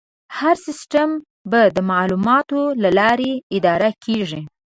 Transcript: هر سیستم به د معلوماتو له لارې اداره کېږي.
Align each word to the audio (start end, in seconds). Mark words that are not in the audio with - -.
هر 0.37 0.55
سیستم 0.65 1.09
به 1.51 1.61
د 1.75 1.77
معلوماتو 1.91 2.59
له 2.83 2.89
لارې 2.99 3.31
اداره 3.57 3.89
کېږي. 4.05 4.41